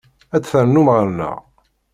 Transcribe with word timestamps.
Ad 0.35 0.41
d-ternum 0.41 0.87
ɣer-neɣ? 0.93 1.37